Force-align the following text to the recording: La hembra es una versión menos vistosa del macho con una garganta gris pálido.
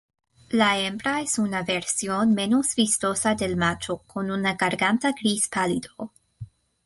La 0.49 0.79
hembra 0.79 1.21
es 1.21 1.37
una 1.37 1.61
versión 1.61 2.33
menos 2.33 2.73
vistosa 2.75 3.35
del 3.35 3.55
macho 3.55 3.99
con 3.99 4.31
una 4.31 4.55
garganta 4.55 5.11
gris 5.11 5.47
pálido. 5.47 6.11